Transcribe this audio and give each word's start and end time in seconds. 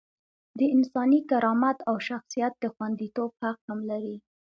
د 0.57 0.59
انساني 0.75 1.19
کرامت 1.29 1.77
او 1.89 1.95
شخصیت 2.07 2.53
د 2.59 2.65
خونديتوب 2.73 3.31
حق 3.41 3.59
هم 3.67 3.79
لري. 3.91 4.15